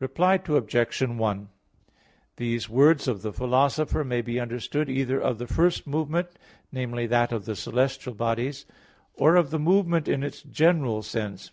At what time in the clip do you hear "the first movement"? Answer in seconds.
5.38-6.26